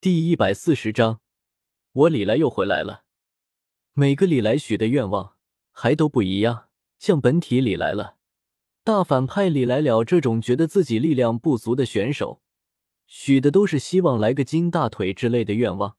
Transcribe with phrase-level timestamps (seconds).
[0.00, 1.20] 第一百四十章，
[1.90, 3.02] 我李来又回来了。
[3.94, 5.34] 每个李来许的愿望
[5.72, 6.68] 还都不一样。
[7.00, 8.16] 像本体李来了，
[8.84, 12.40] 大反派李来了，这种觉得自己力量不足的选手，
[13.08, 15.96] 许的都是希望来个金大腿之类的愿望。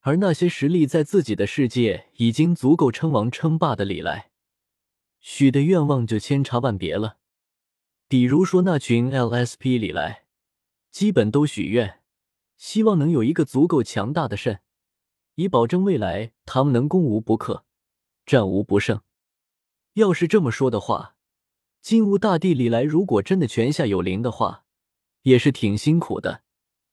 [0.00, 4.30] 而那些实力在自己的世界已经足够称王称霸的李来，
[5.20, 7.18] 许的愿望就千差万别了。
[8.08, 10.24] 比如说那群 LSP 李来，
[10.90, 11.98] 基本都许愿。
[12.62, 14.60] 希望能有一个足够强大的肾，
[15.34, 17.64] 以保证未来他们能攻无不克、
[18.24, 19.00] 战无不胜。
[19.94, 21.16] 要是这么说的话，
[21.80, 24.64] 金乌大帝李来如果真的泉下有灵的话，
[25.22, 26.44] 也是挺辛苦的。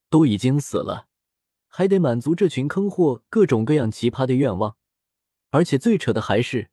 [0.10, 1.06] 都已经死了，
[1.68, 4.76] 还得满足这群坑货各种各样奇葩的愿望。
[5.52, 6.72] 而且最扯的还是，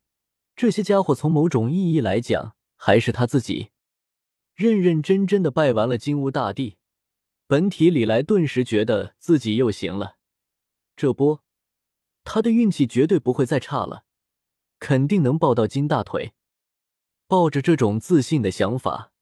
[0.56, 3.72] 这些家伙从某种意义来讲，还是他自己
[4.54, 6.78] 认认真真的拜完了金乌大帝。
[7.48, 10.16] 本体李来顿时觉得自己又行了，
[10.96, 11.44] 这波
[12.24, 14.04] 他的运气绝对不会再差了，
[14.80, 16.34] 肯定能抱到金大腿。
[17.28, 19.12] 抱着这种自信的想法，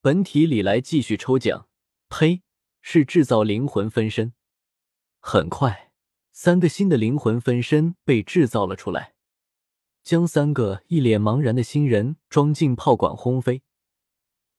[0.00, 1.68] 本体李来继续抽奖。
[2.08, 2.42] 呸，
[2.80, 4.32] 是制造灵魂分身。
[5.20, 5.92] 很快，
[6.32, 9.14] 三个新的灵魂分身被制造了出来，
[10.02, 13.62] 将三个一脸茫然的新人装进炮管轰飞。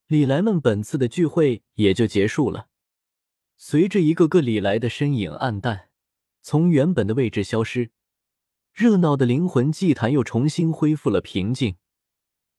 [0.08, 2.69] 李来们本次的聚会也就结束了。
[3.62, 5.90] 随着一个个李来的身影暗淡，
[6.42, 7.90] 从原本的位置消失，
[8.72, 11.76] 热闹的灵魂祭坛又重新恢复了平静。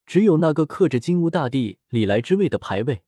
[0.05, 3.03] 只有那个刻着金乌大帝李来之位的牌位，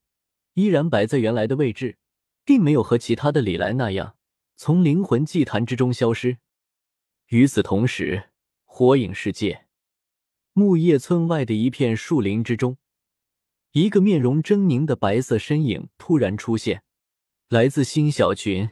[0.54, 1.98] 依然摆在原来的位置，
[2.46, 4.16] 并没有和其他的李来那样
[4.56, 6.38] 从灵魂祭坛之中消失。
[7.26, 8.30] 与此同时，
[8.64, 9.66] 火影世界
[10.54, 12.78] 木叶村外的一片树林之中，
[13.72, 16.82] 一个面容狰狞的白色身影突然出现。
[17.52, 18.70] 来自新小群。